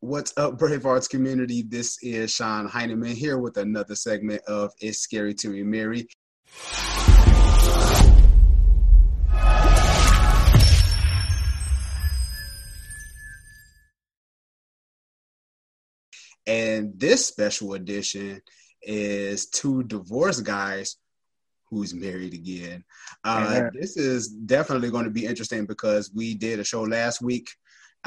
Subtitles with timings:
[0.00, 1.62] What's up, Brave Hearts community?
[1.62, 6.06] This is Sean Heineman here with another segment of It's Scary to Be Mary.
[16.46, 18.40] And this special edition
[18.80, 20.94] is two divorced guys
[21.70, 22.84] who's married again.
[23.24, 27.50] Uh, this is definitely going to be interesting because we did a show last week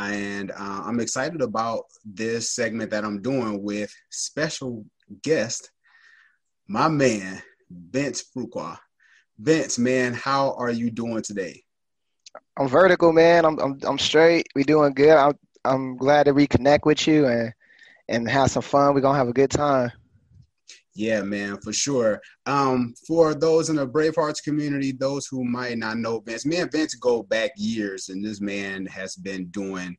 [0.09, 4.85] and uh, I'm excited about this segment that I'm doing with special
[5.23, 5.69] guest,
[6.67, 8.77] my man, Vince Fuqua.
[9.39, 11.63] Vince, man, how are you doing today?
[12.57, 13.45] I'm vertical, man.
[13.45, 14.47] I'm I'm, I'm straight.
[14.55, 15.17] We doing good.
[15.17, 15.33] I'm
[15.65, 17.53] I'm glad to reconnect with you and
[18.07, 18.93] and have some fun.
[18.93, 19.91] We're gonna have a good time.
[20.93, 22.21] Yeah, man, for sure.
[22.45, 26.57] Um, for those in the Brave Hearts community, those who might not know Vince, me
[26.57, 29.95] and Vince go back years, and this man has been doing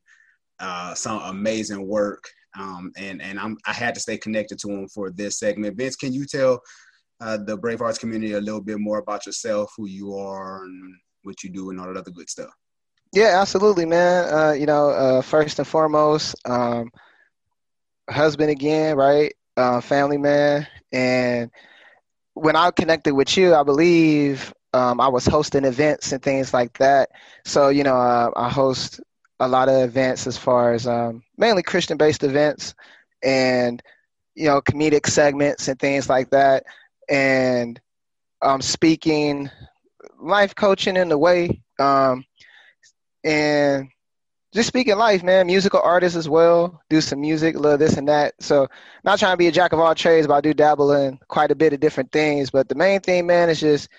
[0.59, 2.23] uh, some amazing work.
[2.57, 5.77] Um, and and I'm I had to stay connected to him for this segment.
[5.77, 6.61] Vince, can you tell
[7.19, 10.95] uh, the Brave Hearts community a little bit more about yourself, who you are, and
[11.23, 12.51] what you do, and all that other good stuff?
[13.13, 14.31] Yeah, absolutely, man.
[14.31, 16.91] Uh, you know, uh, first and foremost, um,
[18.09, 19.33] husband again, right?
[19.55, 21.51] Uh, family man, and
[22.33, 26.77] when I connected with you, I believe um, I was hosting events and things like
[26.79, 27.09] that.
[27.45, 29.01] So you know, uh, I host
[29.39, 32.75] a lot of events as far as um, mainly Christian-based events,
[33.23, 33.81] and
[34.35, 36.65] you know, comedic segments and things like that,
[37.09, 37.79] and
[38.41, 39.49] um, speaking,
[40.19, 42.25] life coaching in a way, um,
[43.23, 43.89] and
[44.53, 45.47] just speaking life, man.
[45.47, 46.81] Musical artist as well.
[46.89, 48.35] Do some music, little this and that.
[48.39, 48.67] So
[49.03, 51.51] not trying to be a jack of all trades, but I do dabble in quite
[51.51, 52.51] a bit of different things.
[52.51, 53.89] But the main thing, man, is just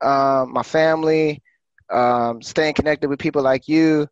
[0.00, 1.42] um, my family,
[1.90, 4.08] um, staying connected with people like you,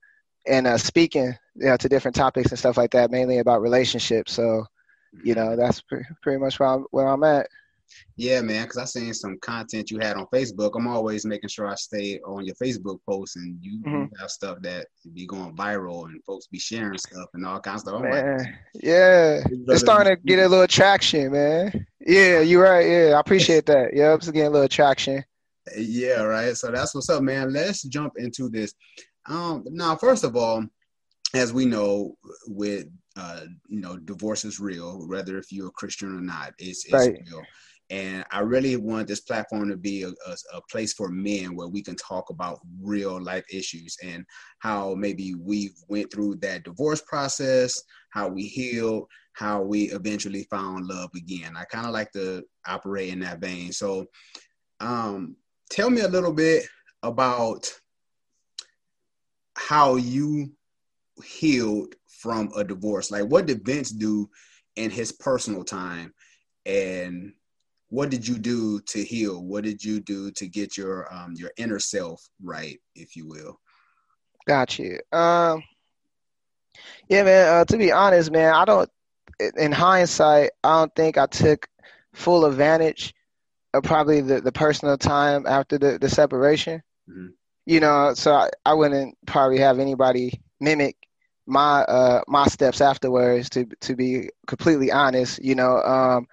[0.47, 4.33] and uh, speaking you know, to different topics and stuff like that, mainly about relationships.
[4.33, 4.67] So,
[5.25, 7.49] you know, that's pretty, pretty much where I'm, where I'm at.
[8.17, 10.73] Yeah, man, because I seen some content you had on Facebook.
[10.77, 14.15] I'm always making sure I stay on your Facebook posts, and you, mm-hmm.
[14.21, 17.89] have stuff that be going viral, and folks be sharing stuff and all kinds of
[17.89, 18.03] stuff.
[18.03, 21.87] Like, yeah, it's starting to get a little traction, man.
[22.01, 22.87] Yeah, you're right.
[22.87, 23.95] Yeah, I appreciate that.
[23.95, 25.25] Yeah, it's getting a little traction.
[25.77, 26.57] Yeah, right.
[26.57, 27.53] So that's what's up, man.
[27.53, 28.75] Let's jump into this.
[29.27, 30.65] Um, now, first of all,
[31.35, 32.87] as we know, with
[33.17, 36.95] uh, you know, divorce is real, whether if you're a Christian or not, it's, it's
[36.95, 37.19] right.
[37.31, 37.43] real.
[37.91, 41.67] And I really want this platform to be a, a, a, place for men where
[41.67, 44.25] we can talk about real life issues and
[44.61, 50.87] how maybe we went through that divorce process, how we healed, how we eventually found
[50.87, 51.57] love again.
[51.57, 53.73] I kind of like to operate in that vein.
[53.73, 54.07] So,
[54.79, 55.35] um,
[55.69, 56.67] tell me a little bit
[57.03, 57.73] about
[59.57, 60.53] how you
[61.25, 63.11] healed from a divorce.
[63.11, 64.31] Like, what did Vince do
[64.77, 66.15] in his personal time?
[66.67, 67.33] And
[67.91, 69.43] what did you do to heal?
[69.43, 73.61] What did you do to get your um, your inner self right, if you will?
[74.47, 74.99] Got you.
[75.13, 75.63] Um,
[77.09, 77.49] yeah, man.
[77.49, 78.89] Uh, to be honest, man, I don't.
[79.57, 81.69] In hindsight, I don't think I took
[82.15, 83.15] full advantage
[83.73, 86.83] of probably the, the personal time after the, the separation.
[87.09, 87.29] Mm-hmm.
[87.67, 90.97] You know, so I, I wouldn't probably have anybody mimic
[91.47, 96.27] my uh my steps afterwards to to be completely honest you know um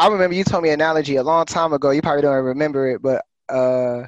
[0.00, 1.90] I remember you told me an analogy a long time ago.
[1.90, 4.04] You probably don't remember it, but uh,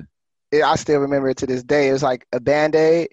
[0.52, 1.88] it, I still remember it to this day.
[1.88, 3.08] It was like a band aid,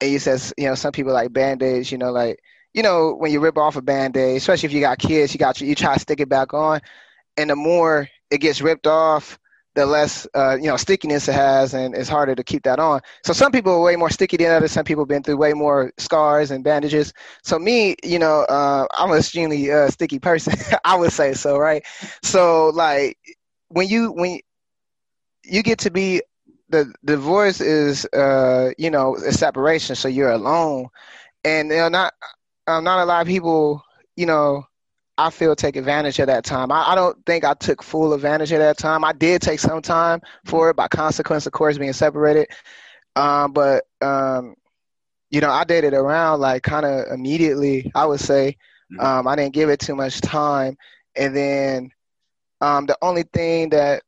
[0.00, 1.92] and you said, you know, some people like band aids.
[1.92, 2.40] You know, like
[2.74, 5.38] you know, when you rip off a band aid, especially if you got kids, you
[5.38, 6.80] got you try to stick it back on,
[7.36, 9.38] and the more it gets ripped off,
[9.74, 13.00] the less uh, you know stickiness it has, and it's harder to keep that on.
[13.24, 14.72] So some people are way more sticky than others.
[14.72, 17.12] Some people have been through way more scars and bandages.
[17.42, 20.54] So me, you know, uh, I'm an extremely uh, sticky person.
[20.84, 21.84] I would say so, right?
[22.22, 23.18] So like
[23.68, 24.40] when you when
[25.44, 26.22] you get to be
[26.68, 30.88] the divorce is uh, you know a separation, so you're alone,
[31.44, 32.14] and you know not
[32.66, 33.82] not a lot of people
[34.16, 34.64] you know
[35.16, 36.72] I feel take advantage of that time.
[36.72, 39.04] I, I, don't think I took full advantage of that time.
[39.04, 42.48] I did take some time for it by consequence, of course, being separated.
[43.14, 44.56] Um, but um,
[45.30, 47.90] you know, I dated around like kind of immediately.
[47.94, 48.56] I would say
[48.92, 49.04] mm-hmm.
[49.04, 50.76] um, I didn't give it too much time,
[51.14, 51.90] and then
[52.60, 54.02] um, the only thing that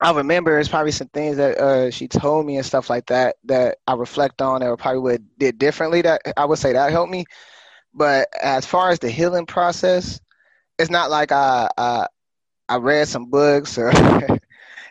[0.00, 3.36] I remember is probably some things that uh, she told me and stuff like that
[3.44, 6.02] that I reflect on or probably would did differently.
[6.02, 7.24] That I would say that helped me.
[7.94, 10.20] But as far as the healing process,
[10.78, 12.06] it's not like I I,
[12.68, 13.92] I read some books or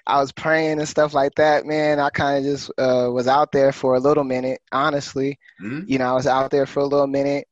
[0.06, 1.66] I was praying and stuff like that.
[1.66, 4.62] Man, I kind of just uh, was out there for a little minute.
[4.72, 5.82] Honestly, mm-hmm.
[5.88, 7.48] you know, I was out there for a little minute,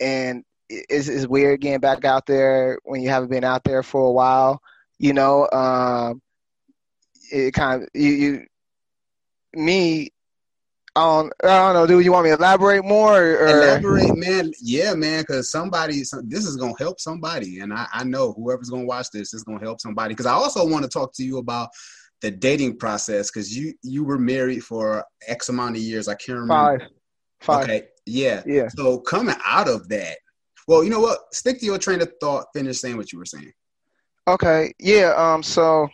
[0.00, 4.06] and it's, it's weird getting back out there when you haven't been out there for
[4.06, 4.60] a while.
[4.98, 6.20] You know, um,
[7.30, 8.46] it kind of you, you
[9.54, 10.10] me
[10.96, 11.86] I don't, I don't know.
[11.86, 13.20] Do you want me to elaborate more?
[13.20, 13.46] Or?
[13.46, 14.50] Elaborate, man.
[14.62, 15.20] Yeah, man.
[15.20, 19.34] Because somebody, this is gonna help somebody, and I, I know whoever's gonna watch this
[19.34, 20.14] is gonna help somebody.
[20.14, 21.68] Because I also want to talk to you about
[22.22, 23.30] the dating process.
[23.30, 26.08] Because you you were married for X amount of years.
[26.08, 26.78] I can't remember.
[26.78, 26.88] Five.
[27.40, 27.64] Five.
[27.64, 27.88] Okay.
[28.06, 28.42] Yeah.
[28.46, 28.68] Yeah.
[28.68, 30.16] So coming out of that,
[30.66, 31.18] well, you know what?
[31.34, 32.46] Stick to your train of thought.
[32.54, 33.52] Finish saying what you were saying.
[34.26, 34.72] Okay.
[34.78, 35.12] Yeah.
[35.14, 35.42] Um.
[35.42, 35.88] So,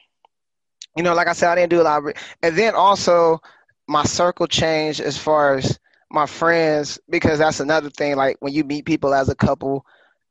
[0.96, 2.14] you know, like I said, I didn't do a lot, of,
[2.44, 3.40] and then also
[3.88, 5.78] my circle changed as far as
[6.10, 8.16] my friends because that's another thing.
[8.16, 9.84] Like when you meet people as a couple,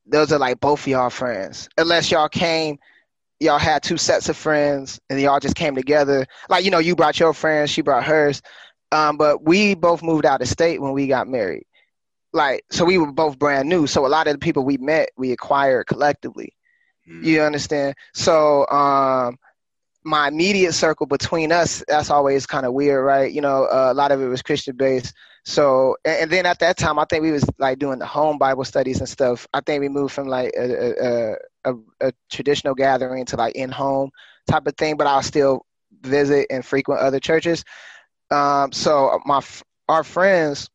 [0.05, 1.67] those are like both of y'all friends.
[1.77, 2.77] Unless y'all came,
[3.39, 6.25] y'all had two sets of friends and y'all just came together.
[6.49, 8.41] Like you know, you brought your friends, she brought hers.
[8.91, 11.65] Um, but we both moved out of state when we got married.
[12.33, 13.87] Like so, we were both brand new.
[13.87, 16.55] So a lot of the people we met, we acquired collectively.
[17.09, 17.23] Mm.
[17.23, 17.95] You understand?
[18.13, 19.37] So um,
[20.03, 23.31] my immediate circle between us that's always kind of weird right?
[23.31, 25.13] You know uh, a lot of it was christian based.
[25.43, 28.37] So and, and, then at that time i think we was like doing the home
[28.37, 29.47] bible studies and stuff.
[29.53, 33.71] I think we moved from like a, a, a, a traditional gathering to like in
[33.71, 34.11] home
[34.47, 35.65] type of thing but i'll still
[36.01, 37.63] visit and frequent other churches.
[38.29, 39.41] Um, so my
[39.87, 40.69] our friends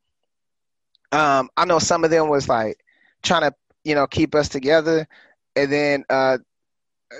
[1.12, 2.79] um, i know some of them was like
[3.22, 3.55] trying to
[3.87, 5.06] you know keep us together.
[5.55, 6.38] And then uh,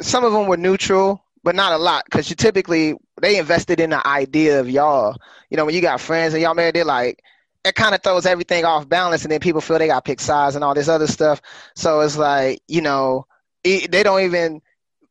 [0.01, 3.91] some of them were neutral but not a lot because you typically they invested in
[3.91, 5.17] the idea of y'all.
[5.49, 7.23] You know, when you got friends and y'all married, they're like
[7.65, 10.57] it kind of throws everything off balance, and then people feel they got pick sides
[10.57, 11.41] and all this other stuff.
[11.77, 13.29] So it's like you know
[13.63, 14.61] they don't even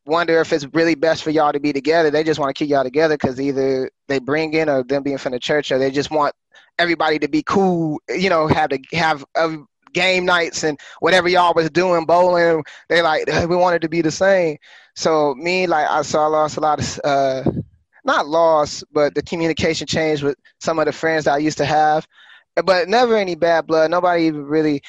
[0.05, 2.11] wonder if it's really best for y'all to be together.
[2.11, 5.17] They just want to keep y'all together because either they bring in or them being
[5.17, 6.35] from the church, or they just want
[6.77, 8.01] everybody to be cool.
[8.09, 9.57] You know, have to have a
[9.95, 12.63] game nights and whatever y'all was doing, bowling.
[12.89, 14.57] They like we wanted to be the same.
[14.95, 17.51] So me, like I saw, I lost a lot of, uh,
[18.05, 21.65] not lost, but the communication changed with some of the friends that I used to
[21.65, 22.07] have,
[22.63, 23.91] but never any bad blood.
[23.91, 24.83] Nobody really.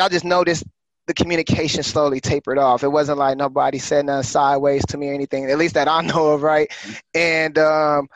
[0.00, 0.64] I just noticed
[1.06, 2.84] the communication slowly tapered off.
[2.84, 6.02] It wasn't like nobody said nothing sideways to me or anything, at least that I
[6.06, 6.70] know of, right?
[7.14, 8.08] And um,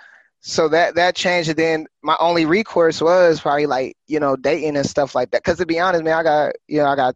[0.43, 1.49] so that that changed.
[1.51, 5.43] And then my only recourse was probably like you know dating and stuff like that.
[5.43, 7.15] Because to be honest, man, I got you know I got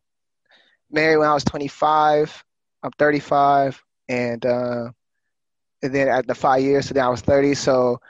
[0.90, 2.44] married when I was 25.
[2.82, 4.90] I'm 35 and uh,
[5.82, 7.54] and then at the five years, so then I was thirty.
[7.54, 8.00] So,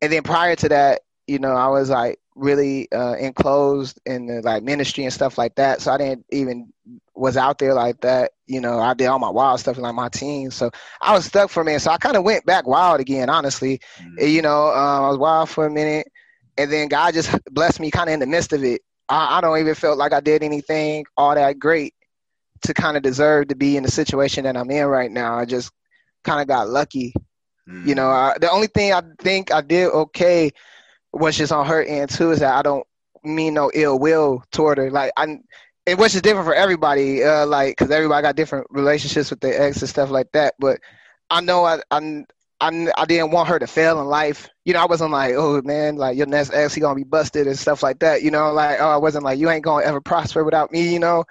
[0.00, 4.40] and then prior to that, you know, I was like really uh, enclosed in the
[4.42, 5.80] like ministry and stuff like that.
[5.80, 6.72] So I didn't even
[7.14, 8.32] was out there like that.
[8.46, 10.54] You know, I did all my wild stuff in like my teens.
[10.54, 10.70] So
[11.00, 11.82] I was stuck for a minute.
[11.82, 13.80] So I kind of went back wild again, honestly.
[14.00, 14.26] Mm-hmm.
[14.26, 16.10] You know, um, I was wild for a minute,
[16.56, 18.82] and then God just blessed me kind of in the midst of it.
[19.08, 21.94] I, I don't even feel like I did anything all that great
[22.62, 25.38] to kind of deserve to be in the situation that I'm in right now.
[25.38, 25.72] I just
[26.24, 27.12] kind of got lucky.
[27.68, 27.86] Mm.
[27.86, 30.50] You know, I, the only thing I think I did okay
[31.12, 32.86] was just on her end too is that I don't
[33.24, 34.90] mean no ill will toward her.
[34.90, 35.38] Like I,
[35.86, 37.24] it was just different for everybody.
[37.24, 40.54] Uh, like because everybody got different relationships with their ex and stuff like that.
[40.58, 40.80] But
[41.30, 42.24] I know I, I
[42.60, 44.48] I, I didn't want her to fail in life.
[44.64, 47.46] You know, I wasn't like, oh man, like your next ex, he gonna be busted
[47.46, 48.22] and stuff like that.
[48.22, 50.92] You know, like oh, I wasn't like you ain't gonna ever prosper without me.
[50.92, 51.24] You know,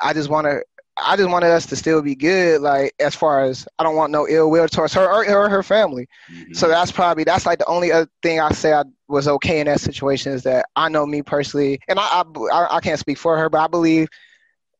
[0.00, 0.62] I just want to.
[1.04, 4.12] I just wanted us to still be good, like as far as I don't want
[4.12, 6.08] no ill will towards her or, or her family.
[6.32, 6.54] Mm-hmm.
[6.54, 9.66] So that's probably that's like the only other thing I say I was okay in
[9.66, 13.36] that situation is that I know me personally, and I I, I can't speak for
[13.38, 14.08] her, but I believe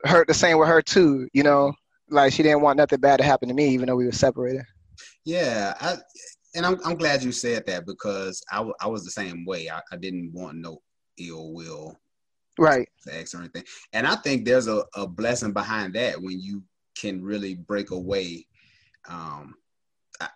[0.04, 1.28] her the same with her too.
[1.32, 1.72] You know,
[2.10, 4.62] like she didn't want nothing bad to happen to me, even though we were separated.
[5.24, 5.96] Yeah, I,
[6.54, 9.68] and I'm I'm glad you said that because I, I was the same way.
[9.70, 10.78] I, I didn't want no
[11.18, 11.96] ill will
[12.58, 12.88] right.
[12.98, 13.64] Sex or anything.
[13.92, 16.62] And i think there's a, a blessing behind that when you
[16.98, 18.46] can really break away
[19.08, 19.54] um
[20.20, 20.28] I,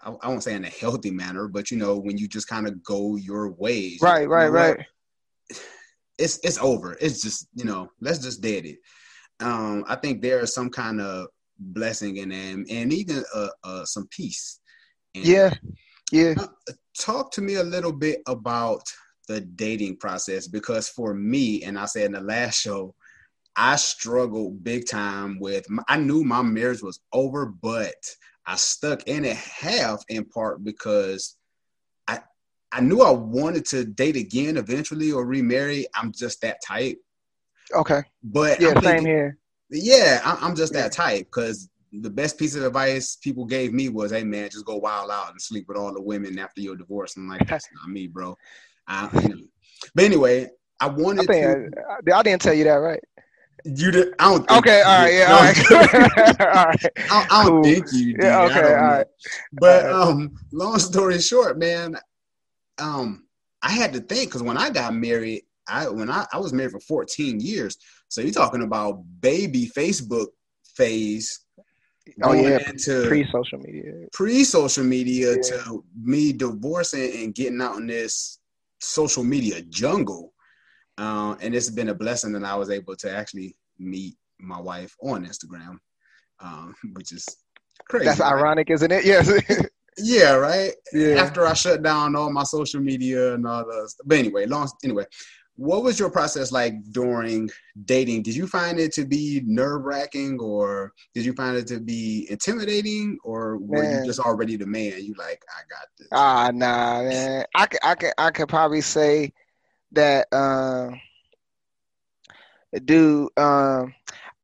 [0.00, 2.82] I, won't say in a healthy manner but you know when you just kind of
[2.82, 4.86] go your ways right you know, right right.
[6.18, 6.96] It's it's over.
[7.00, 8.78] It's just you know let's just dead it.
[9.38, 11.28] Um i think there is some kind of
[11.60, 14.60] blessing in them and even uh, uh some peace
[15.14, 15.54] and yeah
[16.10, 16.34] yeah.
[16.38, 18.82] Uh, talk to me a little bit about
[19.28, 22.94] the dating process because for me, and I said in the last show,
[23.54, 25.66] I struggled big time with.
[25.88, 27.94] I knew my marriage was over, but
[28.46, 31.36] I stuck in it half in part because
[32.06, 32.20] I
[32.72, 35.86] I knew I wanted to date again eventually or remarry.
[35.94, 36.98] I'm just that type.
[37.74, 38.02] Okay.
[38.22, 39.38] But yeah, thinking, same here.
[39.70, 44.12] Yeah, I'm just that type because the best piece of advice people gave me was,
[44.12, 47.16] "Hey man, just go wild out and sleep with all the women after your divorce."
[47.16, 48.36] I'm like, that's not me, bro.
[48.88, 49.08] I,
[49.94, 50.48] but anyway,
[50.80, 52.12] I wanted I, think to.
[52.12, 53.00] I, I, didn't tell you that, right?
[53.64, 54.14] You did.
[54.18, 54.50] I don't.
[54.50, 54.82] okay.
[54.82, 55.14] All right.
[55.14, 55.32] Yeah.
[55.32, 56.40] All right.
[56.40, 56.84] all right.
[57.10, 57.64] I, I don't cool.
[57.64, 58.24] think you did.
[58.24, 58.42] Yeah.
[58.42, 58.74] Okay.
[58.74, 59.06] All right.
[59.52, 60.08] But all right.
[60.08, 61.96] um, long story short, man,
[62.78, 63.26] um,
[63.62, 66.72] I had to think because when I got married, I when I, I was married
[66.72, 67.76] for 14 years.
[68.08, 70.28] So you're talking about baby Facebook
[70.76, 71.40] phase.
[72.22, 72.58] Oh yeah,
[73.06, 73.92] pre social media.
[74.12, 75.42] Pre social media yeah.
[75.42, 78.37] to me divorcing and getting out in this
[78.80, 80.32] social media jungle.
[80.96, 84.94] Uh, and it's been a blessing that I was able to actually meet my wife
[85.02, 85.78] on Instagram,
[86.40, 87.26] um, which is
[87.88, 88.06] crazy.
[88.06, 88.32] That's right?
[88.32, 89.04] ironic, isn't it?
[89.04, 89.30] Yes.
[89.98, 90.72] yeah, right.
[90.92, 91.22] Yeah.
[91.22, 93.92] After I shut down all my social media and all the.
[94.04, 95.04] But anyway, long anyway,
[95.58, 97.50] what was your process like during
[97.84, 98.22] dating?
[98.22, 102.28] Did you find it to be nerve wracking, or did you find it to be
[102.30, 104.00] intimidating, or were man.
[104.00, 105.02] you just already the man?
[105.02, 106.08] You like, I got this.
[106.12, 107.44] Ah, nah, man.
[107.56, 109.32] I could, I could, I could probably say
[109.92, 110.92] that, uh,
[112.84, 113.28] dude.
[113.36, 113.94] Um,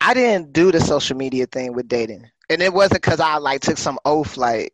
[0.00, 3.60] I didn't do the social media thing with dating, and it wasn't because I like
[3.60, 4.73] took some oath, like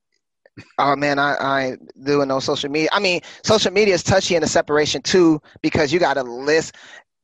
[0.78, 2.88] oh man, I, I doing no social media.
[2.92, 6.74] I mean, social media is touchy in the separation too because you got to list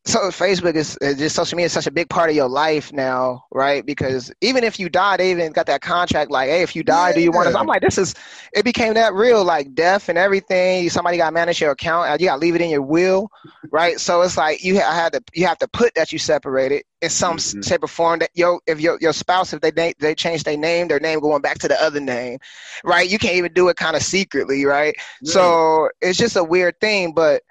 [0.06, 3.44] so Facebook is just social media is such a big part of your life now,
[3.50, 3.84] right?
[3.84, 7.08] Because even if you die, they even got that contract like, hey, if you die,
[7.08, 7.14] yeah.
[7.16, 7.58] do you want to?
[7.58, 8.14] I'm like, this is.
[8.54, 10.88] It became that real, like death and everything.
[10.90, 12.08] Somebody got to manage your account.
[12.08, 13.28] Uh, you got to leave it in your will,
[13.70, 13.98] right?
[13.98, 17.36] So it's like you had to you have to put that you separated in some
[17.36, 17.62] mm-hmm.
[17.62, 18.20] shape or form.
[18.20, 21.42] That yo, if your your spouse, if they they change their name, their name going
[21.42, 22.38] back to the other name,
[22.84, 23.10] right?
[23.10, 24.94] You can't even do it kind of secretly, right?
[25.20, 25.32] Yeah.
[25.32, 27.42] So it's just a weird thing, but.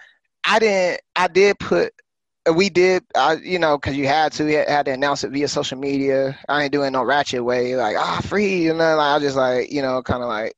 [0.47, 1.01] I didn't.
[1.15, 1.91] I did put
[2.53, 3.03] we did,
[3.41, 6.37] you know, because you had to, you had to announce it via social media.
[6.47, 8.95] I ain't doing no ratchet way, like ah, free, you know.
[8.95, 10.53] Like, I just like, you know, kind of like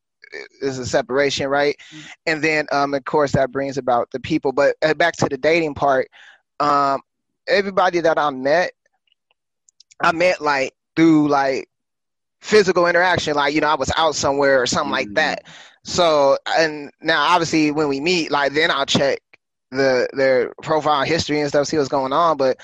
[0.61, 1.77] there's a separation, right?
[1.91, 2.07] Mm-hmm.
[2.25, 4.51] And then, um, of course, that brings about the people.
[4.51, 6.09] But uh, back to the dating part,
[6.59, 7.01] um,
[7.47, 8.71] everybody that I met,
[10.01, 11.69] I met like through like
[12.41, 14.93] physical interaction, like you know, I was out somewhere or something mm-hmm.
[14.93, 15.43] like that.
[15.83, 19.21] So, and now obviously when we meet, like then I'll check
[19.71, 22.37] the their profile history and stuff, see what's going on.
[22.37, 22.57] But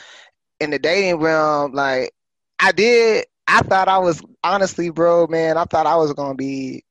[0.59, 2.13] in the dating realm, like
[2.59, 6.83] I did, I thought I was honestly, bro, man, I thought I was gonna be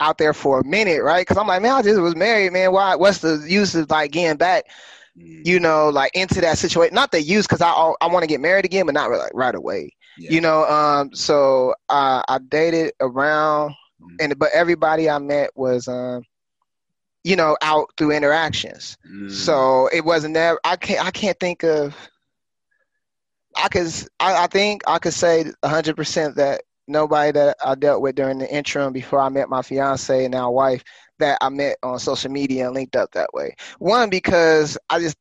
[0.00, 1.22] out there for a minute, right?
[1.22, 2.72] Because I'm like, man, I just was married, man.
[2.72, 2.96] Why?
[2.96, 4.64] What's the use of like getting back?
[5.16, 5.46] Mm.
[5.46, 6.94] You know, like into that situation.
[6.94, 9.54] Not the use, because I I want to get married again, but not like right
[9.54, 9.94] away.
[10.18, 10.30] Yeah.
[10.32, 14.16] You know, um, so uh, I dated around, mm.
[14.20, 16.24] and but everybody I met was um
[17.24, 18.96] you know, out through interactions.
[19.10, 19.30] Mm.
[19.30, 21.04] So it wasn't that I can't.
[21.04, 21.96] I can't think of.
[23.56, 23.86] I could.
[24.20, 28.38] I, I think I could say hundred percent that nobody that I dealt with during
[28.38, 30.84] the interim before I met my fiance and now wife
[31.18, 33.56] that I met on social media and linked up that way.
[33.78, 35.16] One because I just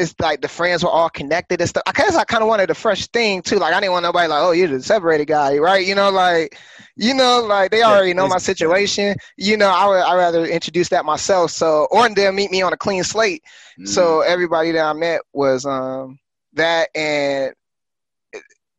[0.00, 1.82] it's like the friends were all connected and stuff.
[1.86, 3.56] I guess I kind of wanted a fresh thing too.
[3.56, 5.86] Like I didn't want nobody like, oh, you're the separated guy, right?
[5.86, 6.58] You know, like,
[6.96, 9.14] you know, like they already know my situation.
[9.36, 11.50] You know, I would I rather introduce that myself.
[11.50, 13.42] So or they'll meet me on a clean slate.
[13.78, 13.86] Mm-hmm.
[13.86, 16.18] So everybody that I met was um
[16.54, 17.52] that and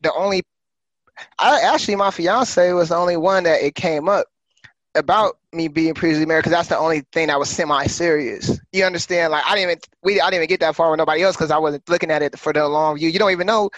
[0.01, 0.41] the only
[1.37, 4.25] I actually my fiance was the only one that it came up
[4.95, 8.59] about me being previously married because that's the only thing that was semi-serious.
[8.71, 9.31] You understand?
[9.31, 11.51] Like I didn't even we I didn't even get that far with nobody else because
[11.51, 13.09] I wasn't looking at it for the long view.
[13.09, 13.69] You don't even know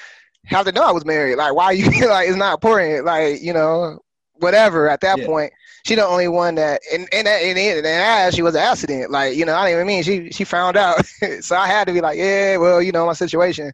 [0.45, 1.35] how to know I was married.
[1.35, 3.05] Like why you like it's not important.
[3.05, 3.99] Like you know
[4.33, 5.25] whatever at that yeah.
[5.25, 5.53] point.
[5.85, 9.11] She the only one that and and and, and, and she was an accident.
[9.11, 11.05] Like you know I didn't even mean she she found out.
[11.41, 13.71] so I had to be like yeah well you know my situation.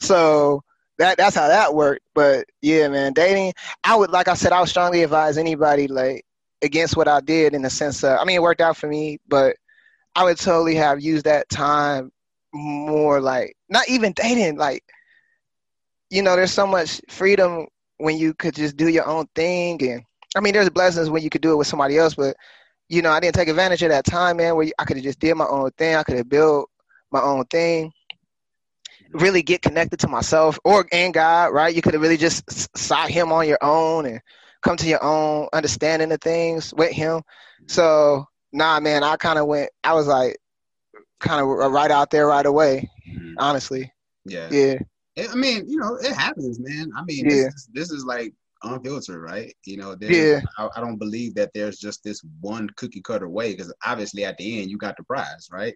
[0.00, 0.62] So
[0.98, 2.02] that that's how that worked.
[2.14, 3.54] But yeah, man, dating.
[3.84, 6.24] I would like I said, I would strongly advise anybody like
[6.62, 9.18] against what I did in the sense of I mean it worked out for me,
[9.28, 9.56] but
[10.14, 12.12] I would totally have used that time
[12.54, 14.84] more like not even dating, like
[16.10, 17.66] you know, there's so much freedom
[17.96, 20.04] when you could just do your own thing and
[20.36, 22.36] I mean there's blessings when you could do it with somebody else, but
[22.88, 25.18] you know, I didn't take advantage of that time, man, where I could have just
[25.18, 25.96] did my own thing.
[25.96, 26.68] I could have built
[27.10, 27.90] my own thing.
[29.12, 31.74] Really get connected to myself or and God, right?
[31.74, 34.20] You could have really just sought him on your own and
[34.62, 37.22] come to your own understanding of things with him.
[37.66, 39.70] So nah, man, I kind of went.
[39.82, 40.36] I was like,
[41.20, 42.90] kind of right out there right away.
[43.08, 43.34] Mm-hmm.
[43.38, 43.92] Honestly.
[44.24, 44.48] Yeah.
[44.50, 44.78] Yeah.
[45.30, 46.90] I mean, you know, it happens, man.
[46.96, 47.44] I mean, yeah.
[47.44, 49.54] this, is, this is like unfiltered, right?
[49.66, 50.40] You know, yeah.
[50.58, 54.38] I, I, don't believe that there's just this one cookie cutter way because obviously at
[54.38, 55.74] the end you got the prize, right?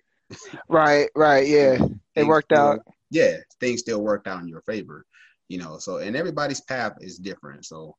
[0.69, 1.79] right, right, yeah.
[2.15, 2.81] It worked still, out.
[3.11, 5.05] Yeah, things still worked out in your favor,
[5.49, 5.79] you know.
[5.79, 7.67] So, and everybody's path is different.
[7.67, 7.95] So,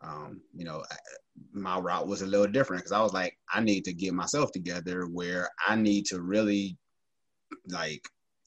[0.00, 0.82] um, you know,
[1.52, 4.52] my route was a little different because I was like, I need to get myself
[4.52, 6.76] together where I need to really
[7.68, 8.02] like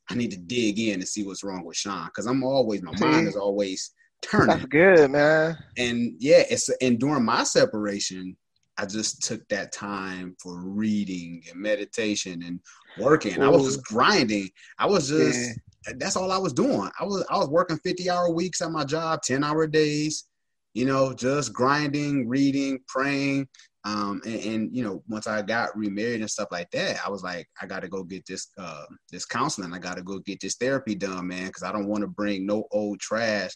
[0.10, 2.94] I need to dig in and see what's wrong with Sean because I'm always my
[3.00, 3.92] mind is always
[4.22, 4.48] turning.
[4.48, 5.58] That's good, man.
[5.78, 8.36] And yeah, it's and during my separation,
[8.78, 12.60] I just took that time for reading and meditation and
[12.98, 13.40] working.
[13.40, 13.46] Ooh.
[13.46, 14.50] I was just grinding.
[14.80, 15.94] I was just yeah.
[15.98, 16.90] that's all I was doing.
[17.00, 20.26] I was I was working 50 hour weeks at my job, 10 hour days,
[20.74, 23.48] you know, just grinding, reading, praying.
[23.84, 27.24] Um, and, and, you know, once I got remarried and stuff like that, I was
[27.24, 29.74] like, I got to go get this uh, this counseling.
[29.74, 32.46] I got to go get this therapy done, man, because I don't want to bring
[32.46, 33.52] no old trash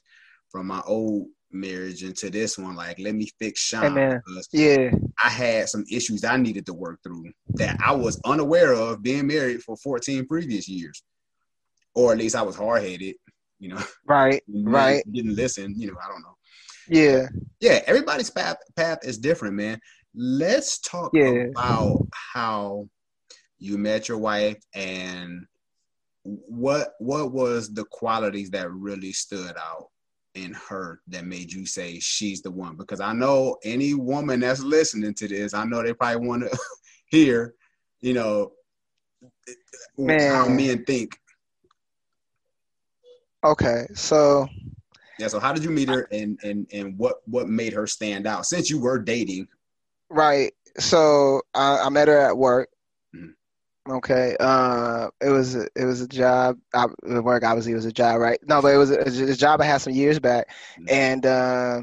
[0.49, 2.75] from my old marriage into this one.
[2.75, 3.95] Like, let me fix Sean.
[4.51, 4.91] Yeah,
[5.23, 9.27] I had some issues I needed to work through that I was unaware of being
[9.27, 11.03] married for 14 previous years,
[11.93, 13.15] or at least I was hard headed.
[13.59, 15.03] You know, right, right.
[15.11, 15.79] Didn't listen.
[15.79, 16.34] You know, I don't know.
[16.87, 17.27] Yeah,
[17.59, 17.81] yeah.
[17.85, 19.79] Everybody's path path is different, man.
[20.13, 21.45] Let's talk yeah.
[21.55, 22.87] about how
[23.57, 25.45] you met your wife and
[26.23, 29.87] what what was the qualities that really stood out
[30.33, 32.75] in her that made you say she's the one?
[32.75, 36.57] Because I know any woman that's listening to this, I know they probably want to
[37.09, 37.55] hear,
[38.01, 38.51] you know,
[39.97, 40.31] Man.
[40.31, 41.17] how men think.
[43.43, 44.47] Okay, so
[45.19, 48.27] yeah, so how did you meet her, and and and what what made her stand
[48.27, 49.47] out since you were dating?
[50.09, 50.53] Right.
[50.77, 52.69] So I, I met her at work.
[53.87, 54.35] Okay.
[54.39, 56.57] Uh, it was a, it was a job.
[56.73, 58.39] I, work obviously it was a job, right?
[58.47, 60.85] No, but it was a, a job I had some years back, mm-hmm.
[60.89, 61.81] and uh,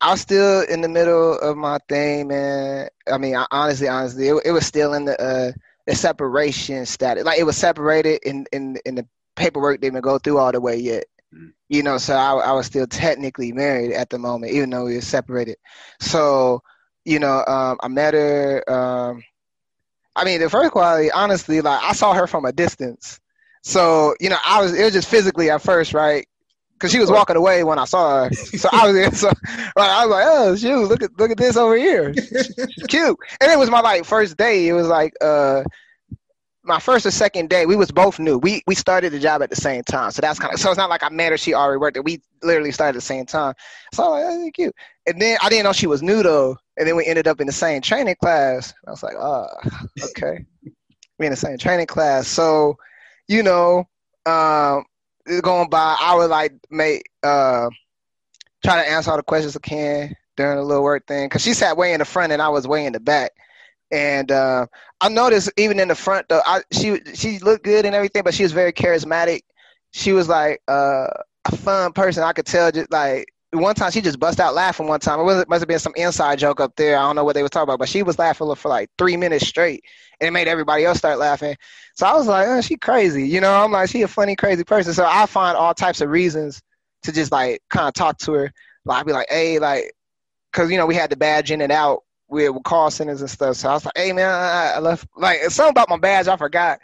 [0.00, 2.88] I was still in the middle of my thing, man.
[3.10, 5.52] I mean, I, honestly, honestly, it, it, was still in the uh,
[5.86, 7.24] the separation status.
[7.24, 10.76] Like it was separated in in in the paperwork didn't go through all the way
[10.76, 11.06] yet.
[11.34, 11.48] Mm-hmm.
[11.68, 14.94] You know, so I, I was still technically married at the moment, even though we
[14.94, 15.56] were separated.
[16.00, 16.62] So,
[17.04, 18.64] you know, um, I met her.
[18.70, 19.22] Um,
[20.16, 23.20] I mean, the first quality, honestly, like I saw her from a distance.
[23.62, 26.26] So, you know, I was, it was just physically at first, right?
[26.78, 28.32] Cause she was walking away when I saw her.
[28.32, 31.56] So I was, so, right, I was like, oh, shoot, look at, look at this
[31.56, 32.14] over here.
[32.14, 33.18] She's cute.
[33.40, 34.68] And it was my like first day.
[34.68, 35.64] It was like, uh,
[36.68, 38.38] my first or second day, we was both new.
[38.38, 40.78] We we started the job at the same time, so that's kind of so it's
[40.78, 41.38] not like I met her.
[41.38, 42.04] She already worked it.
[42.04, 43.54] We literally started at the same time.
[43.94, 44.76] So I was like, oh, cute.
[45.06, 46.56] And then I didn't know she was new though.
[46.76, 48.74] And then we ended up in the same training class.
[48.86, 49.46] I was like, oh,
[50.10, 50.44] okay.
[51.18, 52.28] we in the same training class.
[52.28, 52.76] So,
[53.26, 53.88] you know,
[54.26, 54.84] um,
[55.42, 57.68] going by, I would like make uh,
[58.64, 61.28] try to answer all the questions I can during the little work thing.
[61.28, 63.32] Cause she sat way in the front and I was way in the back.
[63.90, 64.66] And uh,
[65.00, 68.34] I noticed even in the front though, I, she she looked good and everything, but
[68.34, 69.40] she was very charismatic.
[69.92, 71.06] She was like uh,
[71.44, 72.22] a fun person.
[72.22, 75.20] I could tell just like one time she just bust out laughing one time.
[75.20, 76.98] It was, must have been some inside joke up there.
[76.98, 79.16] I don't know what they were talking about, but she was laughing for like three
[79.16, 79.84] minutes straight,
[80.20, 81.56] and it made everybody else start laughing.
[81.94, 83.64] So I was like, oh, she crazy, you know?
[83.64, 84.92] I'm like, she a funny, crazy person.
[84.92, 86.60] So I find all types of reasons
[87.04, 88.52] to just like kind of talk to her.
[88.84, 89.92] Like I'd be like, hey, like,
[90.52, 93.30] cause you know we had the badge in and out with, with call centers and
[93.30, 93.56] stuff.
[93.56, 96.28] So I was like, hey man, I, I left like it's something about my badge
[96.28, 96.80] I forgot.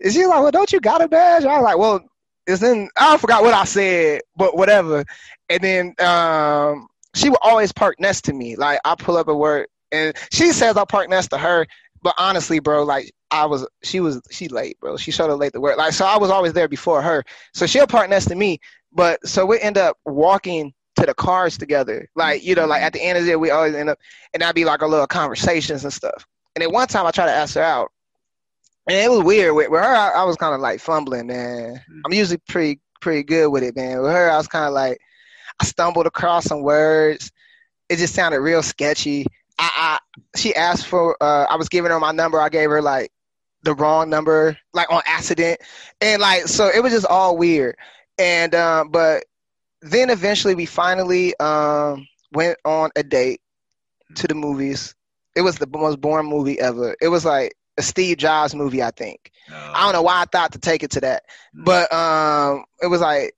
[0.00, 1.44] Is she like, well, don't you got a badge?
[1.44, 2.00] I was like, well,
[2.46, 2.90] it's in.
[2.96, 5.04] I forgot what I said, but whatever.
[5.48, 8.56] And then um, she would always park next to me.
[8.56, 11.66] Like I pull up at work, and she says I park next to her.
[12.02, 14.98] But honestly, bro, like I was, she was, she late, bro.
[14.98, 15.78] She showed up late to work.
[15.78, 17.24] Like so, I was always there before her.
[17.54, 18.60] So she'll park next to me.
[18.92, 22.08] But so we end up walking to the cars together.
[22.14, 23.98] Like you know, like at the end of the day, we always end up,
[24.32, 26.26] and that'd be like a little conversations and stuff.
[26.54, 27.90] And then one time I tried to ask her out,
[28.88, 29.54] and it was weird.
[29.54, 31.74] With, with her, I, I was kind of like fumbling, man.
[31.74, 32.00] Mm-hmm.
[32.04, 34.00] I'm usually pretty pretty good with it, man.
[34.02, 34.98] With her, I was kind of like
[35.60, 37.30] I stumbled across some words.
[37.88, 39.26] It just sounded real sketchy.
[39.58, 42.40] I, I she asked for uh, I was giving her my number.
[42.40, 43.10] I gave her like
[43.62, 45.60] the wrong number, like on accident,
[46.00, 47.76] and like so it was just all weird.
[48.18, 49.24] And um, but
[49.84, 53.40] then eventually we finally um, went on a date
[54.16, 54.94] to the movies.
[55.36, 56.96] It was the most boring movie ever.
[57.00, 59.30] It was like a Steve Jobs movie, I think.
[59.50, 61.64] I don't know why I thought to take it to that, mm.
[61.64, 63.34] but um, it was like,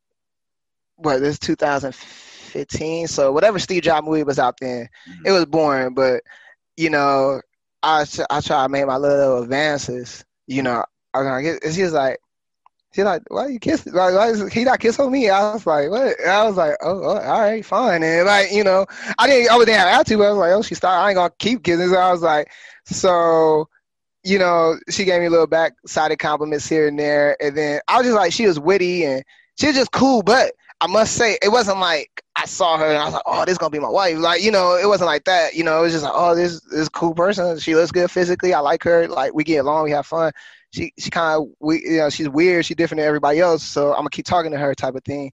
[0.96, 3.08] what this 2015.
[3.08, 5.26] So whatever Steve Jobs movie was out then, mm-hmm.
[5.26, 5.94] it was boring.
[5.94, 6.22] But
[6.76, 7.40] you know,
[7.82, 10.24] I I try to make my little advances.
[10.46, 11.74] You know, I was.
[11.74, 12.18] She was like,
[12.96, 13.86] she like, why you kiss?
[13.86, 15.30] Like, why is he not kiss on me?
[15.30, 16.18] I was like, what?
[16.18, 18.02] And I was like, oh, oh, all right, fine.
[18.02, 18.86] And like, you know,
[19.18, 21.00] I didn't, I didn't have to, but I was like, oh, she started.
[21.00, 21.88] I ain't gonna keep kissing.
[21.88, 22.50] So I was like,
[22.86, 23.68] so
[24.24, 27.98] you know, she gave me a little back-sided compliments here and there, and then I
[27.98, 29.22] was just like, she was witty and
[29.56, 30.22] she was just cool.
[30.22, 33.44] But I must say, it wasn't like I saw her and I was like, oh,
[33.44, 34.18] this is gonna be my wife.
[34.18, 35.54] Like, you know, it wasn't like that.
[35.54, 37.58] You know, it was just like, oh, this this cool person.
[37.58, 38.52] She looks good physically.
[38.52, 39.06] I like her.
[39.06, 39.84] Like, we get along.
[39.84, 40.32] We have fun.
[40.76, 43.92] She she kind of we you know she's weird, she's different than everybody else, so
[43.92, 45.32] I'm gonna keep talking to her type of thing.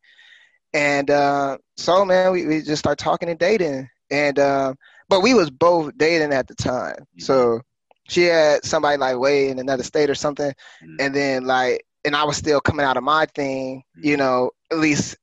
[0.73, 4.73] And uh, so man, we, we just start talking and dating, and uh,
[5.10, 7.19] but we was both dating at the time, mm-hmm.
[7.21, 7.62] so
[8.08, 10.95] she had somebody like way in another state or something, mm-hmm.
[10.99, 14.08] and then like and I was still coming out of my thing, mm-hmm.
[14.08, 15.17] you know, at least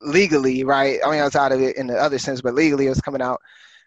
[0.00, 1.00] legally, right?
[1.04, 3.00] I mean, I was out of it in the other sense, but legally it was
[3.00, 3.40] coming out.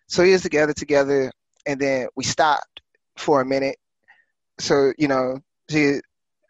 [0.08, 1.32] So we was together, together,
[1.66, 2.82] and then we stopped
[3.18, 3.78] for a minute.
[4.60, 6.00] So you know, she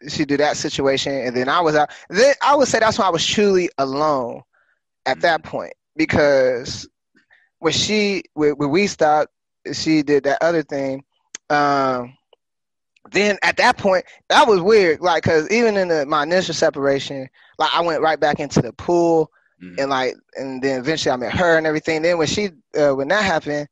[0.08, 1.90] she did that situation, and then I was out.
[2.08, 4.42] Then I would say that's when I was truly alone
[5.06, 5.50] at that mm-hmm.
[5.50, 6.88] point because
[7.58, 9.32] when she when, when we stopped,
[9.72, 11.04] she did that other thing.
[11.50, 12.16] Um,
[13.12, 15.00] then at that point, that was weird.
[15.00, 18.72] Like, cause even in the, my initial separation, like I went right back into the
[18.72, 19.30] pool,
[19.62, 19.78] mm-hmm.
[19.78, 22.02] and like, and then eventually I met her and everything.
[22.02, 23.68] Then when she, uh, when that happened,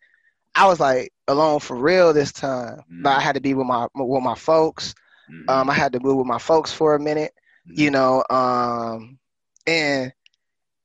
[0.54, 2.78] I was like alone for real this time.
[2.78, 3.06] Mm-hmm.
[3.06, 4.94] Like I had to be with my with my folks.
[5.32, 5.50] Mm-hmm.
[5.50, 7.32] Um, I had to move with my folks for a minute,
[7.64, 7.94] you mm-hmm.
[7.94, 8.24] know.
[8.30, 9.18] Um,
[9.66, 10.12] and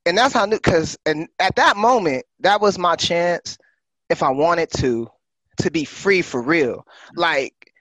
[0.06, 3.58] and that's how I knew, cause and at that moment, that was my chance,
[4.08, 5.08] if I wanted to,
[5.58, 6.78] to be free for real.
[6.78, 7.20] Mm-hmm.
[7.20, 7.72] Like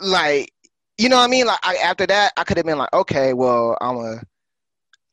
[0.00, 0.52] like
[0.98, 1.46] you know what I mean?
[1.46, 4.22] Like I, after that, I could have been like, okay, well, I'm a,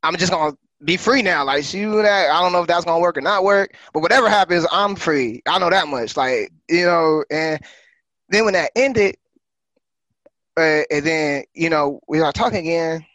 [0.03, 1.45] I'm just gonna be free now.
[1.45, 4.29] Like see that I don't know if that's gonna work or not work, but whatever
[4.29, 5.41] happens, I'm free.
[5.47, 6.17] I know that much.
[6.17, 7.59] Like you know, and
[8.29, 9.17] then when that ended,
[10.57, 13.05] uh, and then you know we start talking again,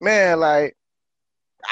[0.00, 0.40] man.
[0.40, 0.76] Like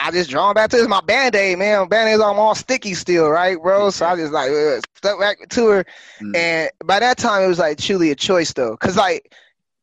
[0.01, 1.89] I just drawn back to this my band aid, man.
[1.89, 3.91] Band aids I'm all sticky still, right, bro?
[3.91, 5.87] So I just like uh, stuck back to her,
[6.21, 6.37] mm.
[6.37, 9.35] and by that time it was like truly a choice though, cause like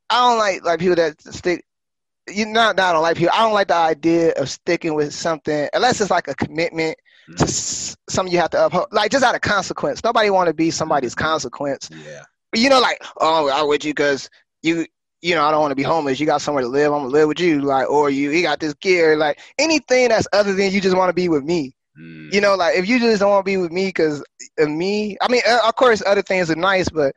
[0.10, 1.66] I don't like like people that stick.
[2.30, 3.34] You not, not I don't like people.
[3.34, 6.98] I don't like the idea of sticking with something unless it's like a commitment
[7.30, 7.38] mm.
[7.38, 7.48] to
[8.12, 8.88] something you have to uphold.
[8.92, 10.04] Like just out of consequence.
[10.04, 11.26] Nobody want to be somebody's mm-hmm.
[11.26, 11.90] consequence.
[11.92, 12.22] Yeah.
[12.54, 14.30] You know, like oh, I'm with you because
[14.62, 14.86] you
[15.22, 16.20] you know, I don't want to be homeless.
[16.20, 16.92] You got somewhere to live.
[16.92, 17.62] I'm gonna live with you.
[17.62, 19.16] Like, or you, you got this gear.
[19.18, 21.76] Like anything that's other than you just want to be with me.
[22.00, 22.34] Mm.
[22.34, 24.24] You know, like if you just don't want to be with me because
[24.58, 25.18] of uh, me.
[25.22, 27.14] I mean, uh, of course, other things are nice, but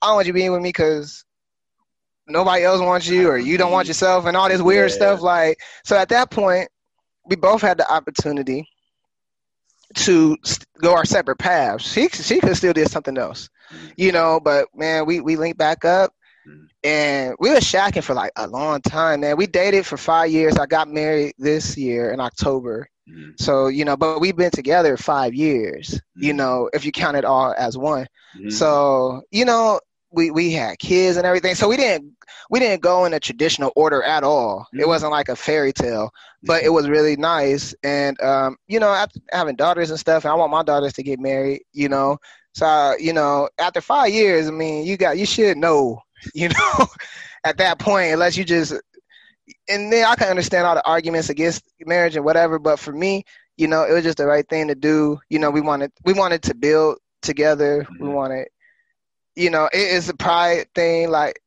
[0.00, 1.24] I don't want you being with me because
[2.28, 4.96] nobody else wants you or you don't want yourself and all this weird yeah.
[4.96, 6.68] stuff like so at that point
[7.24, 8.68] we both had the opportunity
[9.94, 10.36] to
[10.82, 13.92] go our separate paths she she could still do something else mm.
[13.96, 16.12] you know but man we we linked back up
[16.84, 20.56] and we were shacking for like a long time man we dated for five years
[20.56, 23.30] i got married this year in october mm-hmm.
[23.36, 26.24] so you know but we've been together five years mm-hmm.
[26.24, 28.50] you know if you count it all as one mm-hmm.
[28.50, 32.14] so you know we we had kids and everything so we didn't
[32.50, 34.80] we didn't go in a traditional order at all mm-hmm.
[34.80, 36.10] it wasn't like a fairy tale
[36.44, 36.74] but it mm-hmm.
[36.74, 40.52] was really nice and um, you know after having daughters and stuff and i want
[40.52, 42.16] my daughters to get married you know
[42.54, 46.00] so you know after five years i mean you got you should know
[46.34, 46.86] you know
[47.44, 48.72] at that point unless you just
[49.68, 53.24] and then i can understand all the arguments against marriage and whatever but for me
[53.56, 56.12] you know it was just the right thing to do you know we wanted we
[56.12, 58.04] wanted to build together mm-hmm.
[58.04, 58.48] we wanted
[59.38, 61.10] you know, it is a pride thing.
[61.10, 61.40] Like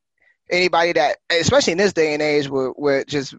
[0.49, 3.35] anybody that, especially in this day and age, where, where just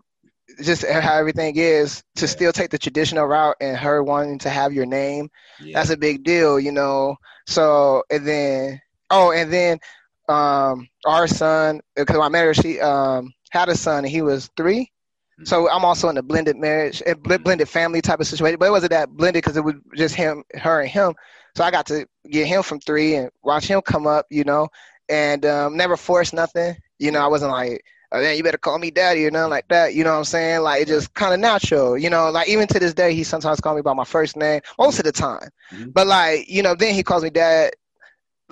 [0.63, 2.31] just how everything is to yeah.
[2.31, 5.31] still take the traditional route and her wanting to have your name
[5.63, 5.79] yeah.
[5.79, 7.17] that's a big deal you know
[7.47, 9.79] so and then oh and then
[10.29, 14.83] um our son because my marriage she um had a son and he was 3
[14.85, 15.45] mm-hmm.
[15.45, 18.71] so i'm also in a blended marriage a blended family type of situation but it
[18.71, 21.15] wasn't that blended because it was just him her and him
[21.55, 24.69] so I got to get him from three and watch him come up, you know,
[25.09, 26.77] and um, never force nothing.
[26.99, 29.69] You know, I wasn't like, oh, man, you better call me daddy or nothing like
[29.69, 29.95] that.
[29.95, 30.63] You know what I'm saying?
[30.63, 33.61] Like, it just kind of natural, you know, like even to this day, he sometimes
[33.61, 35.49] calls me by my first name most of the time.
[35.73, 35.91] Mm-hmm.
[35.91, 37.73] But like, you know, then he calls me dad.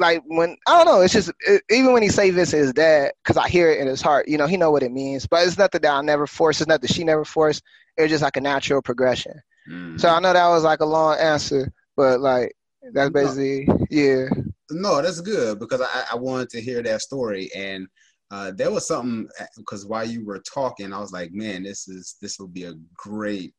[0.01, 2.73] Like when I don't know, it's just it, even when he say this to his
[2.73, 5.27] dad, because I hear it in his heart, you know, he know what it means.
[5.27, 6.61] But it's nothing that I never forced.
[6.61, 7.63] It's nothing she never forced.
[7.97, 9.35] It was just like a natural progression.
[9.71, 9.99] Mm-hmm.
[9.99, 12.53] So I know that was like a long answer, but like
[12.93, 13.87] that's basically no.
[13.91, 14.29] yeah.
[14.71, 17.87] No, that's good because I, I wanted to hear that story and
[18.31, 22.17] uh, there was something because while you were talking, I was like, man, this is
[22.23, 23.55] this will be a great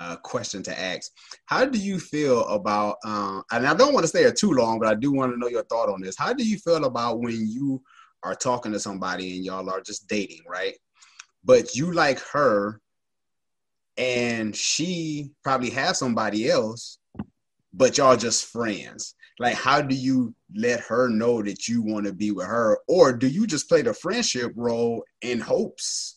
[0.00, 1.10] uh, question to ask.
[1.46, 2.96] How do you feel about?
[3.04, 5.38] Uh, and I don't want to stay here too long, but I do want to
[5.38, 6.16] know your thought on this.
[6.16, 7.82] How do you feel about when you
[8.22, 10.74] are talking to somebody and y'all are just dating, right?
[11.44, 12.80] But you like her,
[13.96, 16.98] and she probably has somebody else,
[17.72, 19.14] but y'all just friends.
[19.38, 23.12] Like, how do you let her know that you want to be with her, or
[23.12, 26.15] do you just play the friendship role in hopes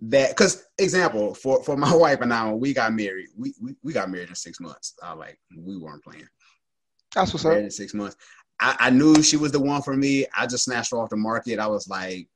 [0.00, 0.30] that?
[0.30, 3.92] Because, example, for for my wife and I, when we got married, we we, we
[3.92, 4.94] got married in six months.
[5.02, 6.28] I like we weren't playing.
[7.14, 7.56] That's what's up.
[7.56, 8.16] In six months,
[8.60, 10.26] I, I knew she was the one for me.
[10.36, 11.58] I just snatched her off the market.
[11.58, 12.28] I was like,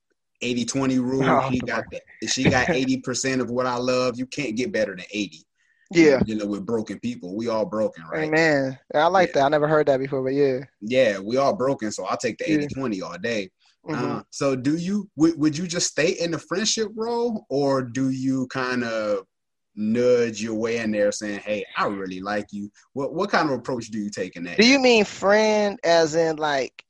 [0.43, 1.23] 80-20 rule.
[1.25, 2.03] Oh, she got that.
[2.29, 4.19] She got 80% of what I love.
[4.19, 5.45] You can't get better than 80.
[5.93, 6.21] Yeah.
[6.25, 7.37] You know, with broken people.
[7.37, 8.25] We all broken, right?
[8.29, 8.79] Amen.
[8.95, 9.41] I like Yeah.
[9.41, 9.45] that.
[9.45, 10.61] I never heard that before, but yeah.
[10.81, 11.93] Yeah, we all broken.
[11.93, 12.67] So I'll take the Yeah.
[12.67, 13.51] 80-20 all day.
[13.87, 14.19] Mhm.
[14.19, 18.11] Uh, so do you would, would you just stay in the friendship role or do
[18.11, 19.27] you kind of
[19.75, 22.71] nudge your way in there saying, Hey, I really like you?
[22.93, 24.59] What what kind of approach do you take in that?
[24.59, 26.85] Do you mean friend as in like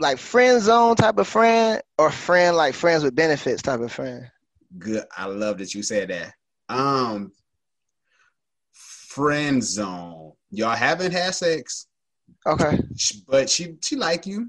[0.00, 4.24] like friend zone type of friend or friend like friends with benefits type of friend?
[4.78, 5.04] Good.
[5.16, 6.32] I love that you said that.
[6.70, 7.32] Um
[8.72, 10.32] friend zone.
[10.50, 11.88] Y'all haven't had sex,
[12.46, 12.78] Okay.
[13.26, 14.48] but she she like you.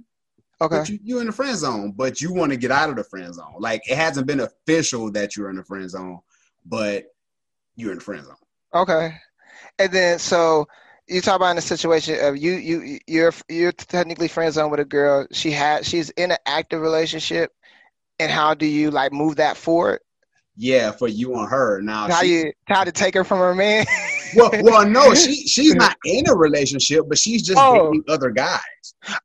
[0.61, 0.79] Okay.
[0.79, 3.03] But you you in the friend zone, but you want to get out of the
[3.03, 3.55] friend zone.
[3.59, 6.19] Like it hasn't been official that you're in the friend zone,
[6.65, 7.05] but
[7.75, 8.35] you're in the friend zone.
[8.73, 9.15] Okay.
[9.77, 10.67] And then so
[11.07, 14.81] you talk about in the situation of you you you're you're technically friend zone with
[14.81, 15.27] a girl.
[15.31, 17.53] She had she's in an active relationship,
[18.19, 20.01] and how do you like move that forward?
[20.57, 21.81] Yeah, for you and her.
[21.81, 23.85] Now How she, you how to take her from her man?
[24.35, 27.87] well, well, no, she she's not in a relationship, but she's just Oh.
[27.91, 28.59] dating other guys.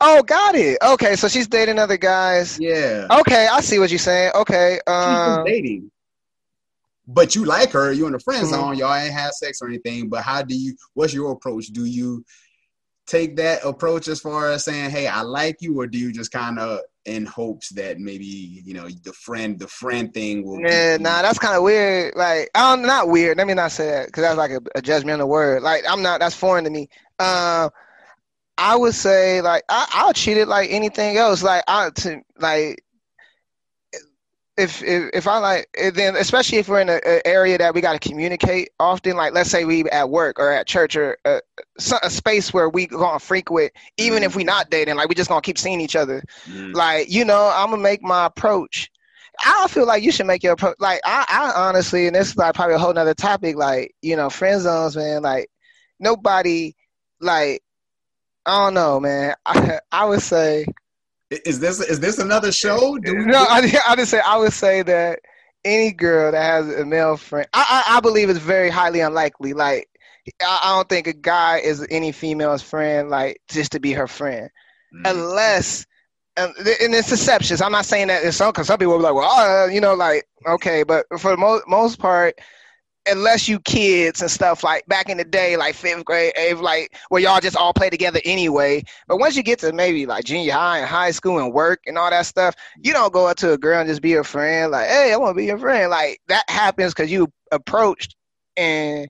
[0.01, 0.79] oh, got it.
[0.83, 2.59] Okay, so she's dating other guys.
[2.61, 4.33] Yeah, Okay, I see what you're saying.
[4.35, 4.79] Okay.
[4.87, 5.91] she's Um, dating.
[7.07, 8.51] But you like her, you in the friend Mhm.
[8.51, 10.09] zone, y'all ain't had sex or anything.
[10.09, 10.75] But how do you?
[10.95, 11.67] What's your approach?
[11.67, 12.25] Do you
[13.07, 16.33] take that approach as far as saying, "Hey, I like you," or do you just
[16.33, 20.61] kind of in hopes that maybe you know the friend, the friend thing will?
[20.61, 22.15] Yeah, be- nah, that's kind of weird.
[22.17, 23.39] Like, I'm not weird.
[23.39, 25.63] Let me not say that because that's like a, a judgmental word.
[25.63, 26.21] Like, I'm not.
[26.21, 26.89] That's foreign to me.
[27.19, 27.71] Um,
[28.57, 31.43] I would say like I, I'll treat it like anything else.
[31.43, 32.84] Like I to like
[34.57, 37.93] if if if I like then especially if we're in an area that we got
[38.01, 39.17] to communicate often.
[39.17, 41.41] Like, let's say we at work or at church or uh,
[41.79, 44.97] so- a space where we gonna frequent, even if we not dating.
[44.97, 46.75] Like, we just gonna keep seeing each other Mm.
[46.75, 48.91] like you know i'm gonna make my approach
[49.45, 52.29] i don't feel like you should make your approach like i, I honestly and this
[52.29, 55.49] is like probably a whole nother topic like you know friend zones man like
[55.99, 56.75] nobody
[57.21, 57.63] like
[58.47, 60.67] i don't know man i, I would say
[61.45, 62.97] Is this is this another show?
[62.99, 65.21] Do we- no I, I just say i would say that
[65.65, 69.53] any girl that has a male friend i i, I believe it's very highly unlikely
[69.55, 69.89] like
[70.43, 74.07] I, I don't think a guy is any female's friend like just to be her
[74.07, 74.51] friend
[74.95, 75.11] Mm.
[75.11, 75.87] unless
[76.37, 77.61] um, and it's exceptions.
[77.61, 79.81] I'm not saying that it's some because some people will be like, well, uh, you
[79.81, 82.39] know, like okay, but for the mo- most part,
[83.07, 86.97] unless you kids and stuff like back in the day, like fifth grade, eighth, like
[87.09, 88.83] where y'all just all play together anyway.
[89.07, 91.99] But once you get to maybe like junior high and high school and work and
[91.99, 94.73] all that stuff, you don't go up to a girl and just be a friend.
[94.73, 95.91] Like, hey, I want to be your friend.
[95.91, 98.17] Like that happens because you approached
[98.57, 99.09] and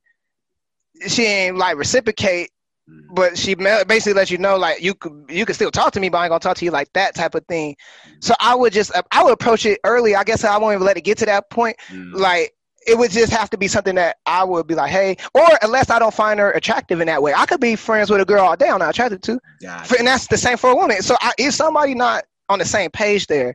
[1.06, 2.50] she ain't like reciprocate
[2.86, 3.14] Mm.
[3.14, 6.10] but she basically let you know like you could you could still talk to me
[6.10, 7.74] but i ain't gonna talk to you like that type of thing
[8.20, 10.98] so i would just i would approach it early i guess i won't even let
[10.98, 12.12] it get to that point Mm.
[12.12, 12.53] like
[12.86, 15.90] it would just have to be something that i would be like hey or unless
[15.90, 18.44] i don't find her attractive in that way i could be friends with a girl
[18.44, 19.96] all day i'm not attracted to Gotcha.
[19.98, 22.90] and that's the same for a woman so I, is somebody not on the same
[22.90, 23.54] page there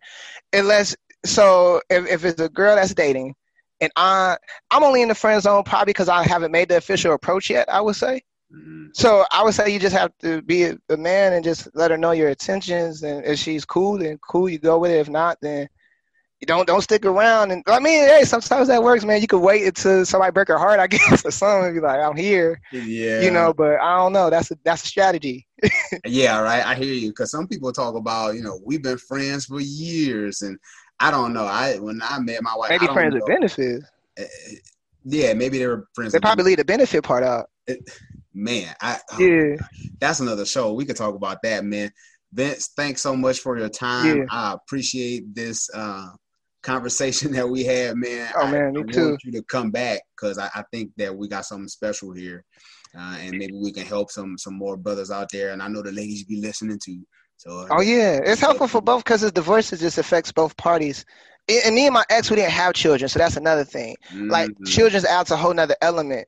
[0.53, 3.35] unless so if, if it's a girl that's dating
[3.81, 4.37] and i
[4.71, 7.67] i'm only in the friend zone probably because i haven't made the official approach yet
[7.69, 8.89] i would say Mm.
[8.95, 11.91] so I would say you just have to be a, a man and just let
[11.91, 14.97] her know your intentions, and if she's cool, then cool, you go with it.
[14.99, 15.69] If not, then
[16.41, 17.51] you don't don't stick around.
[17.51, 19.19] And I mean, hey, sometimes that works, man.
[19.21, 21.65] You could wait until somebody break her heart, I guess, or something.
[21.67, 23.21] and Be like, I'm here, Yeah.
[23.21, 23.53] you know.
[23.53, 24.29] But I don't know.
[24.29, 25.45] That's a that's a strategy.
[26.05, 26.65] Yeah, right.
[26.65, 27.09] I hear you.
[27.09, 30.57] Because some people talk about, you know, we've been friends for years, and
[30.99, 31.45] I don't know.
[31.45, 33.19] I when I met my wife, Maybe friends know.
[33.21, 33.85] with benefits.
[34.19, 34.23] Uh,
[35.03, 36.13] Yeah, maybe they were friends.
[36.13, 37.49] They probably leave the benefit part out.
[38.33, 38.73] man.
[38.81, 39.55] I oh, Yeah.
[39.99, 40.73] that's another show.
[40.73, 41.91] We could talk about that, man.
[42.31, 44.19] Vince, thanks so much for your time.
[44.19, 44.23] Yeah.
[44.29, 46.09] I appreciate this uh,
[46.63, 48.33] conversation that we had, man.
[48.35, 49.11] Oh, I, man, me I too.
[49.11, 52.43] want you to come back because I, I think that we got something special here,
[52.97, 55.51] uh, and maybe we can help some some more brothers out there.
[55.51, 56.99] And I know the ladies be listening to.
[57.37, 61.05] So Oh yeah, it's helpful for both because the divorce just affects both parties.
[61.47, 63.95] And me and my ex, we didn't have children, so that's another thing.
[64.27, 64.65] Like Mhm.
[64.65, 66.27] children's adds a whole nother element.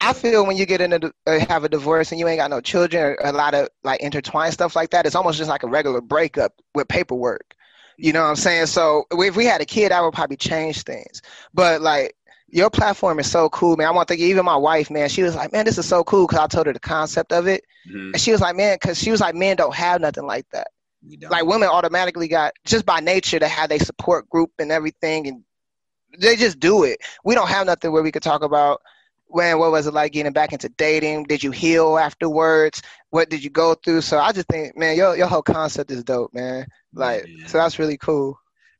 [0.00, 2.60] I feel when you get into uh, have a divorce and you ain't got no
[2.60, 5.68] children, or a lot of like intertwined stuff like that, it's almost just like a
[5.68, 7.54] regular breakup with paperwork.
[7.98, 8.66] You know what I'm saying?
[8.66, 11.22] So if we had a kid, I would probably change things.
[11.54, 12.16] But like
[12.48, 13.88] your platform is so cool, man.
[13.88, 14.28] I want to thank you.
[14.28, 16.66] Even my wife, man, she was like, man, this is so cool because I told
[16.66, 18.12] her the concept of it, Mhm.
[18.14, 20.68] and she was like, man, because she was like, men don't have nothing like that
[21.30, 25.44] like women automatically got just by nature to have they support group and everything and
[26.18, 28.80] they just do it we don't have nothing where we could talk about
[29.26, 33.44] when what was it like getting back into dating did you heal afterwards what did
[33.44, 36.66] you go through so i just think man your, your whole concept is dope man
[36.92, 37.46] like Yeah.
[37.46, 38.38] so that's really cool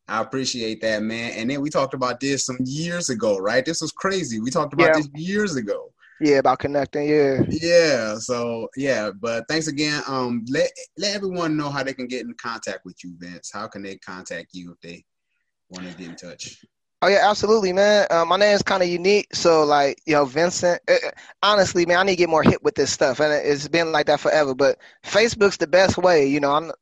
[0.08, 1.32] I appreciate that, man.
[1.32, 3.64] And then we talked about this some years ago, right?
[3.64, 4.40] This was crazy.
[4.40, 4.92] We talked about yeah.
[4.94, 5.92] this years ago.
[6.20, 7.08] Yeah, about connecting.
[7.08, 7.42] Yeah.
[7.48, 8.16] Yeah.
[8.16, 10.02] So yeah, but thanks again.
[10.08, 13.50] Um, let let everyone know how they can get in contact with you, Vince.
[13.52, 15.04] How can they contact you if they
[15.68, 16.64] want to get in touch?
[17.02, 18.08] Oh yeah, absolutely, man.
[18.10, 20.80] Uh, my name is kind of unique, so like you know, Vincent.
[20.88, 21.10] Uh, uh,
[21.42, 24.06] honestly, man, I need to get more hit with this stuff, and it's been like
[24.06, 24.56] that forever.
[24.56, 26.26] But Facebook's the best way.
[26.26, 26.72] You know, I'm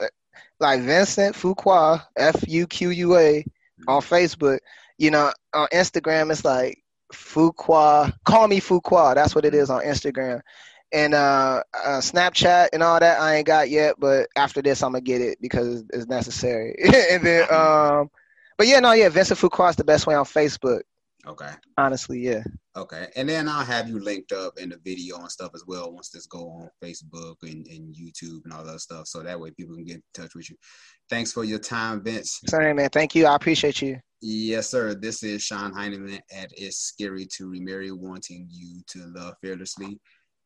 [0.61, 3.45] like Vincent Fuqua, F U Q U A,
[3.89, 4.59] on Facebook.
[4.99, 8.13] You know, on Instagram, it's like Fuqua.
[8.25, 9.15] Call me Fuqua.
[9.15, 10.41] That's what it is on Instagram.
[10.93, 14.93] And uh, uh, Snapchat and all that I ain't got yet, but after this I'm
[14.93, 16.77] gonna get it because it's necessary.
[17.11, 18.11] and then um
[18.57, 20.83] but yeah, no, yeah, Vincent Fuqua is the best way on Facebook.
[21.27, 21.51] Okay.
[21.77, 22.43] Honestly, yeah.
[22.77, 23.09] Okay.
[23.17, 26.11] And then I'll have you linked up in the video and stuff as well once
[26.11, 29.09] this go on Facebook and, and YouTube and all that stuff.
[29.09, 30.57] So that way people can get in touch with you.
[31.11, 32.41] Thanks for your time, Vince.
[32.47, 32.91] Sorry, man.
[32.91, 33.27] Thank you.
[33.27, 33.99] I appreciate you.
[34.21, 34.95] Yes, sir.
[34.95, 39.99] This is Sean Heineman at It's Scary to Remarry, wanting you to love fearlessly.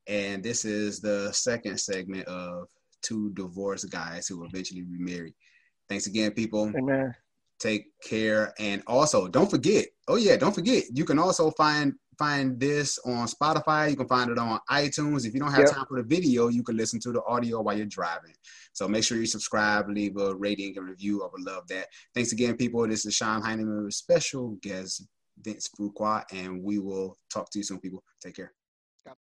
[0.07, 2.69] And this is the second segment of
[3.03, 5.35] two divorced guys who eventually remarry.
[5.89, 6.73] Thanks again, people.
[6.75, 7.15] Amen
[7.61, 8.53] take care.
[8.59, 13.27] And also don't forget oh yeah don't forget you can also find find this on
[13.27, 13.91] spotify.
[13.91, 15.27] You can find it on itunes.
[15.27, 15.71] If you don't have yep.
[15.71, 18.35] time for the video you can listen to the audio while you're driving.
[18.73, 21.23] So make sure you subscribe leave a rating and review.
[21.23, 21.87] I would love that.
[22.15, 22.87] Thanks again people.
[22.89, 25.07] This is sean heineman with special guest
[25.43, 28.03] vince fuqua and we will talk to you soon people.
[28.23, 28.53] Take care